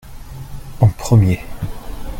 [0.79, 1.41] en premier.